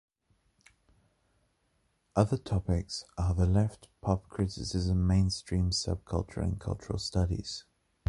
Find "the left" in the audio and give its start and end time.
3.35-3.87